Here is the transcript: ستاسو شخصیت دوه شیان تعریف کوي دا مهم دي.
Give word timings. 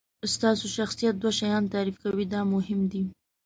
ستاسو 0.33 0.65
شخصیت 0.77 1.15
دوه 1.17 1.31
شیان 1.39 1.63
تعریف 1.73 1.95
کوي 2.03 2.25
دا 2.33 2.41
مهم 2.53 2.81
دي. 2.91 3.03